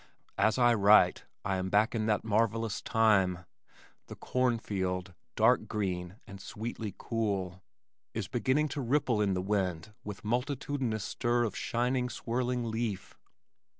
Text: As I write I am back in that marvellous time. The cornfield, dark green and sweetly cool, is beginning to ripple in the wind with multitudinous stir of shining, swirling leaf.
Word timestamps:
As 0.39 0.57
I 0.57 0.73
write 0.73 1.25
I 1.45 1.57
am 1.57 1.69
back 1.69 1.93
in 1.93 2.07
that 2.07 2.23
marvellous 2.23 2.81
time. 2.81 3.45
The 4.07 4.15
cornfield, 4.15 5.13
dark 5.35 5.67
green 5.67 6.15
and 6.25 6.41
sweetly 6.41 6.95
cool, 6.97 7.61
is 8.15 8.27
beginning 8.27 8.69
to 8.69 8.81
ripple 8.81 9.21
in 9.21 9.35
the 9.35 9.43
wind 9.43 9.93
with 10.03 10.25
multitudinous 10.25 11.03
stir 11.03 11.43
of 11.43 11.55
shining, 11.55 12.09
swirling 12.09 12.71
leaf. 12.71 13.15